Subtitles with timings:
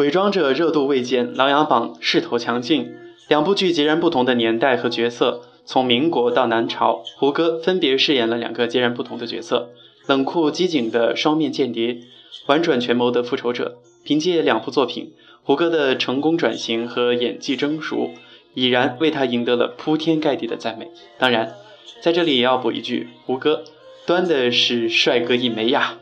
[0.00, 2.96] 伪装者热度未减，琅琊榜势头强劲。
[3.28, 9.68] 两部剧截然不同的年代和角色，从民国到南朝，胡歌分别饰演了两个截然不同的角色：
[10.06, 11.98] 冷酷机警的双面间谍，
[12.46, 13.76] 婉转权谋的复仇者。
[14.02, 18.12] 凭借两部作品，胡歌的成功转型和演技蒸熟，
[18.54, 20.90] 已然为他赢得了铺天盖地的赞美。
[21.18, 21.56] 当然，
[22.00, 23.64] 在这里也要补一句：胡歌
[24.06, 25.98] 端的是帅哥一枚呀！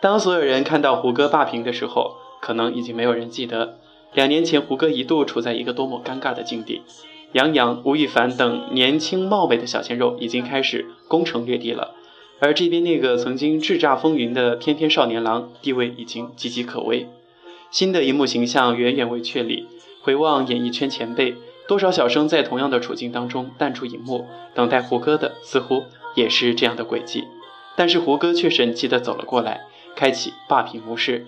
[0.00, 3.78] 当所有人看到胡歌霸屏的时候，可能已经没有人记得，
[4.14, 6.82] 两年前胡歌一度处在一个多么尴尬的境地。
[7.32, 11.94] 杨洋、吴亦凡等年轻貌美的小鲜肉已经开始攻城略地了，
[12.40, 17.08] 而这边那个曾经叱咤风云的翩翩少年郎，地位已经岌岌可危。
[17.70, 19.66] 新的荧幕形象远远未确立。
[20.00, 21.34] 回望演艺圈前辈，
[21.66, 25.84] 多少小生在同样的处境当中淡出荧幕，等待胡歌的似乎
[26.14, 27.24] 也是这样的轨迹。
[27.76, 31.26] 但是胡歌却神奇地走了过来，开启霸屏模式。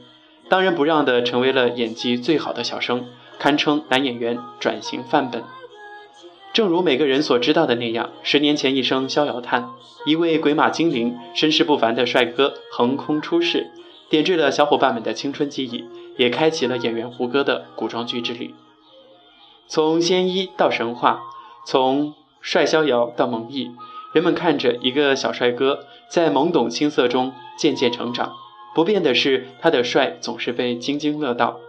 [0.51, 3.07] 当仁不让的成为了演技最好的小生，
[3.39, 5.45] 堪称男演员转型范本。
[6.53, 9.71] 正如每个人所知道的那样，十年前一声逍遥叹，
[10.07, 13.71] 一位鬼马精灵、身世不凡的帅哥横空出世，
[14.09, 15.85] 点缀了小伙伴们的青春记忆，
[16.17, 18.53] 也开启了演员胡歌的古装剧之旅。
[19.69, 21.23] 从仙一到神话，
[21.65, 23.71] 从帅逍遥到萌毅，
[24.13, 28.35] 人们看着一个小帅哥在懵懂青涩中渐渐成长。
[28.75, 31.61] 不变的是，他的帅总是被津津乐道。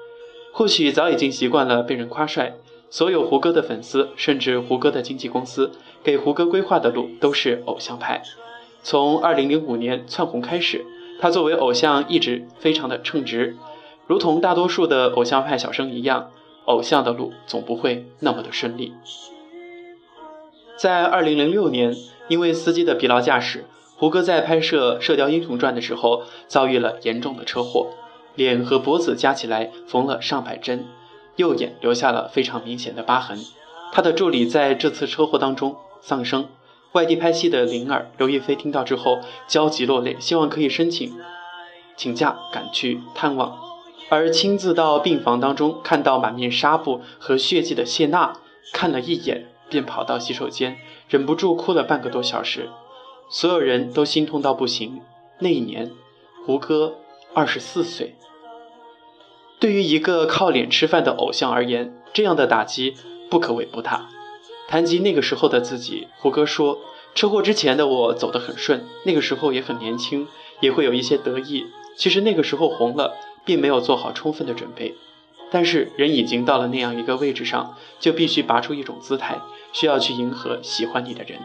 [0.54, 2.56] 或许早已经习惯了被人夸帅，
[2.90, 5.72] 所有胡歌的粉丝，甚至胡歌的经纪公司，
[6.04, 8.22] 给胡歌规划的路都是偶像派。
[8.84, 10.86] 从2005年窜红开始，
[11.20, 13.56] 他作为偶像一直非常的称职。
[14.08, 16.32] 如同大多数的偶像派小生一样，
[16.66, 18.94] 偶像的路总不会那么的顺利。
[20.76, 21.96] 在2006年，
[22.28, 23.66] 因为司机的疲劳驾驶。
[24.02, 27.92] 胡歌在拍摄《射雕英雄传》的时候遭遇了严重的车祸，
[28.34, 30.88] 脸和脖子加起来缝了上百针，
[31.36, 33.38] 右眼留下了非常明显的疤痕。
[33.94, 36.50] 他的助理在这次车祸当中丧生，
[36.94, 41.14] 外地拍戏的灵儿刘亦菲听到之后焦急落泪，希望可以申请
[41.96, 43.60] 请假赶去探望。
[44.10, 48.34] 而亲自到病房当中看到满面纱布和血迹的谢娜，
[48.74, 50.78] 看了一眼便跑到洗手间，
[51.08, 52.68] 忍不住哭了半个多小时。
[53.34, 55.02] 所有人都心痛到不行。
[55.40, 55.90] 那一年，
[56.46, 56.98] 胡歌
[57.34, 58.16] 二十四岁。
[59.58, 62.94] 对于一个靠脸吃饭的偶像而言，这样的打击
[63.30, 64.10] 不可谓不大。
[64.68, 66.80] 谈及那个时候的自己，胡歌说
[67.16, 70.28] ：“车祸之前的我走得很顺，那个时候也很年轻，
[70.60, 71.66] 也会有一些得意。
[71.96, 73.16] 其实那个时候红了，
[73.46, 74.96] 并没有做好充分的准备。
[75.50, 79.40] 但是人已经到了那样一个位置上，就必须拔出一种姿态，
[79.72, 81.40] 需要去迎合喜欢你的人。”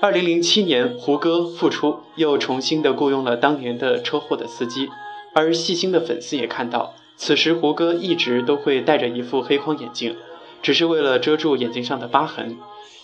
[0.00, 4.88] 二零零七年，胡歌复出，又重新的雇佣了当年的车祸的司机。
[5.34, 10.16] 而细心的粉丝也看到，此时胡歌一直都会戴着一副黑框眼镜，
[10.62, 12.52] 只是为了遮住眼睛上的疤痕。《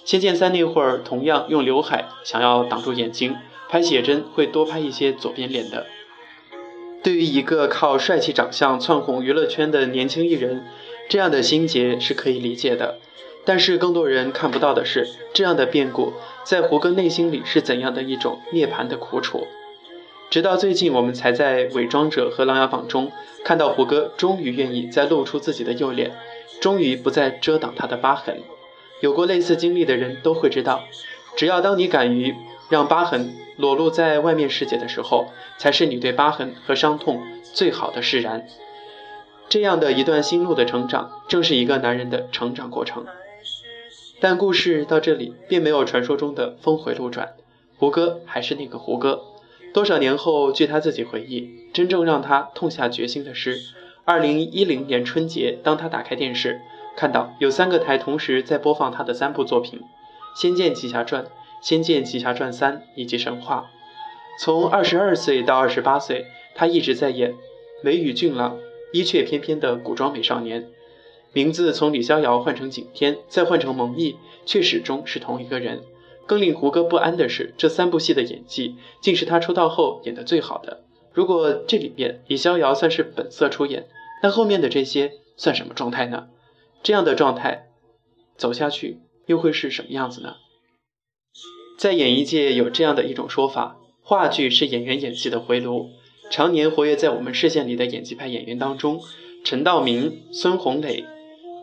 [0.04, 3.34] 仙剑三》那会儿，同样用刘海想要挡住眼睛，
[3.68, 5.86] 拍写真会多拍一些左边脸的。
[7.02, 10.64] 对于一个靠帅气长相窜红娱乐圈的年轻艺人，
[11.08, 12.98] 这样的心结是可以理解的。
[13.44, 19.46] 但是更多人看不到的是，这样的变故在胡歌内心里是怎样的一种涅槃的苦楚。
[20.30, 23.12] 直到最近，我们才在《伪装者》和《琅琊榜》中
[23.44, 26.12] 看到胡歌终于愿意再露出自己的右脸，
[26.60, 28.40] 终于不再遮挡他的疤痕。
[29.00, 30.84] 有过类似经历的人都会知道，
[31.36, 32.34] 只要当你敢于
[32.70, 35.28] 让疤痕裸露在外面世界的时候，
[35.58, 38.46] 才是你对疤痕和伤痛最好的释然。
[39.48, 43.04] 这样的一段心路的成长，正是一个男人的成长过程。
[44.24, 47.34] 但故事到这里并没有传说中的峰回路转，
[47.76, 49.20] 胡歌还是那个胡歌。
[49.74, 53.58] 多少年后，据他自己回忆，真正让他痛下决心的是，
[54.06, 56.62] 二零一零年春节，当他打开电视，
[56.96, 59.80] 看到有三个台同时在播放他的三部作品：
[60.40, 61.24] 《仙剑奇侠传》
[61.60, 63.68] 《仙剑奇侠传三》以及《神话》。
[64.42, 66.24] 从二十二岁到二十八岁，
[66.54, 67.34] 他一直在演
[67.82, 68.56] 眉宇俊朗、
[68.94, 70.70] 衣却翩翩的古装美少年。
[71.34, 74.16] 名字从李逍遥换成景天，再换成蒙毅，
[74.46, 75.82] 却始终是同一个人。
[76.26, 80.84] 更令胡歌不安的是，这三部戏的演技竟是他出道后演的最好的。
[81.12, 83.86] 如果这里面李逍遥算是本色出演，
[84.22, 86.28] 那后面的这些算什么状态呢？
[86.82, 87.66] 这样的状态
[88.36, 90.36] 走下去又会是什么样子呢？
[91.76, 95.90] 在演艺界有这样的一种说法：话剧是演员演技的回炉。
[96.30, 99.00] 常年活跃在我们视线里的演技派演员当中，
[99.44, 101.04] 陈道明、孙红雷。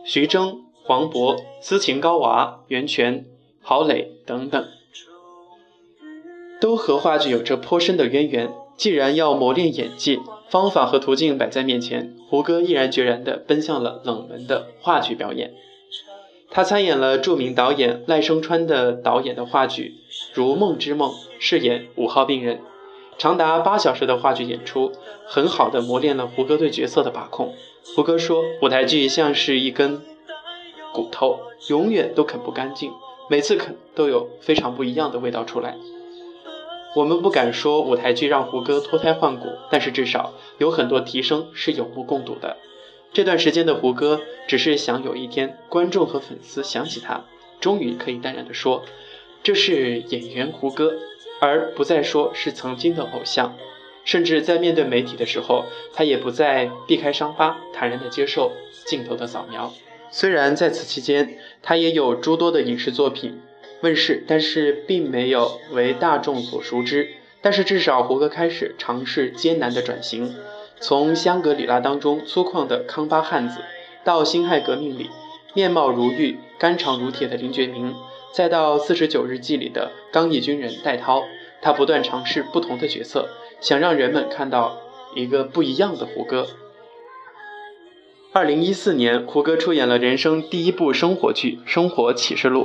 [0.04, 3.24] 徐峥、黄渤、斯琴高娃、袁泉、
[3.62, 4.66] 郝蕾等等，
[6.60, 8.52] 都和话剧有着颇深的渊源。
[8.76, 15.54] 既然要磨练演技，方法和途径摆在面前，胡歌毅然决然地奔向了冷门的话剧表演。
[16.50, 19.94] 他参演了著名导演赖声川的导演的话剧
[20.34, 22.60] 《如梦之梦》，饰演五号病人。
[23.18, 24.90] 长达八小时的话剧演出，
[25.26, 27.54] 很好的磨练了胡歌对角色的把控。
[27.94, 30.00] 胡歌说：“舞台剧像是一根
[30.92, 32.92] 骨头，永远都啃不干净，
[33.28, 35.76] 每次啃都有非常不一样的味道出来。”
[36.96, 42.56] 我们不敢说舞台剧让胡歌脱胎换骨，但是至少有很多提升是有目共睹的。
[43.12, 47.24] 这段时间的胡歌，只是想有一天观众和粉丝想起他，
[47.60, 48.84] 终于可以淡然地说
[49.42, 50.94] ：“这是演员胡歌。”
[51.40, 53.56] 而不再说是曾经的偶像，
[54.04, 55.64] 甚至在面对媒体的时候，
[55.94, 58.52] 他也不再避开伤疤，坦然地接受
[58.86, 59.72] 镜头的扫描。
[60.10, 63.40] 虽然在此期间，他也有诸多的影视作品
[63.80, 67.08] 问世，但是并没有为大众所熟知。
[67.40, 70.34] 但是至少胡歌开始尝试艰难的转型，
[70.78, 73.58] 从香格里拉当中粗犷的康巴汉子，
[74.04, 75.10] 到辛亥革命里
[75.52, 77.94] 面貌如玉、肝肠如铁的林觉民。
[78.32, 81.24] 再到《四十九日记》里的刚毅军人戴涛，
[81.60, 83.28] 他不断尝试不同的角色，
[83.62, 84.76] 想让人们看到
[85.14, 86.48] 一个不一样的胡歌。
[88.32, 92.64] 二零一四年，胡歌出演了人生第一部生活剧《生活启示录》，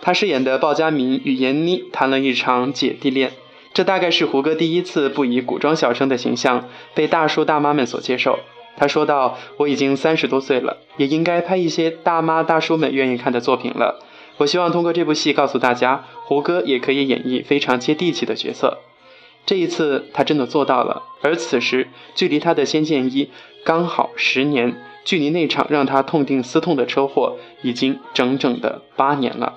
[0.00, 3.32] 他饰演的鲍家明与闫妮谈了一场姐弟恋，
[3.74, 8.38] 这大概是胡歌第一次不以古装小生的形象被大叔大妈们所接受。
[8.76, 14.00] 他说道：“我已经三十多岁了，也应该拍一些大妈大叔们愿意看的作品了。”
[14.38, 18.78] 我希望通过这部戏告诉大家，胡歌也可以演绎非常接地气的角色。
[19.48, 23.24] 这一次他真的做到了，而此时距离他的《仙剑一》
[23.64, 29.54] 刚好十年，距离那场让他痛定思痛的车祸已经整整的八年了。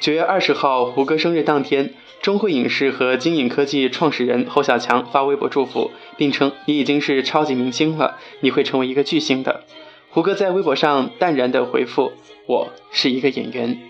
[0.00, 9.64] 九月二十号，胡歌生日当天，中汇影视和金影科技创始人侯小强发微博祝福，并称：“你已经是超级明星了，你会成为一个巨星的。”
[10.08, 12.12] 胡歌在微博上淡然地回复。
[12.46, 13.80] 我是一个演员，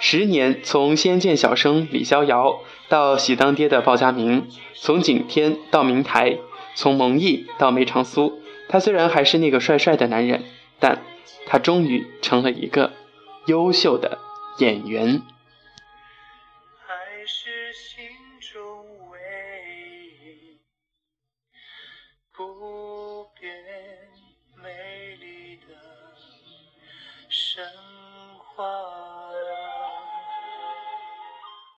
[0.00, 6.38] 十年从仙剑小生李逍遥到喜当爹的鲍家明从景天到明台
[6.74, 8.40] 从蒙毅到梅长苏。
[8.68, 10.44] 他虽然还是那个帅帅的男人
[10.80, 11.02] 但
[11.46, 12.92] 他终于成了一个
[13.46, 14.18] 优秀的
[14.58, 15.22] 演员。
[16.78, 18.08] 还是心
[18.40, 19.18] 中唯
[20.22, 20.60] 一
[22.32, 23.52] 不变
[24.56, 25.74] 美丽的
[27.28, 27.64] 神
[28.38, 29.23] 话。